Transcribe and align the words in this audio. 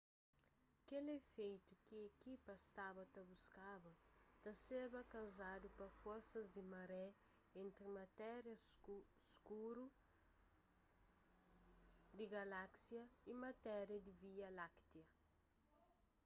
kel 0.87 1.07
ifeitu 1.19 1.73
ki 1.85 1.95
ekipa 2.09 2.53
staba 2.67 3.03
ta 3.13 3.21
buskaba 3.29 3.93
ta 4.43 4.51
serba 4.65 5.01
kauzadu 5.13 5.67
pa 5.77 5.87
forsas 6.01 6.47
di 6.55 6.63
maré 6.73 7.05
entri 7.61 7.87
matéria 7.99 8.55
skuru 9.33 9.85
di 12.17 12.25
galáksia 12.35 13.03
y 13.31 13.33
matéria 13.45 13.99
di 14.05 14.13
via 14.21 14.49
láktia 14.59 15.05